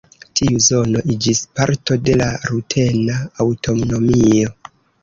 Tiu 0.39 0.61
zono 0.67 1.03
iĝis 1.17 1.41
parto 1.59 1.99
de 2.09 2.17
la 2.25 2.31
rutena 2.55 3.23
aŭtonomio. 3.47 4.57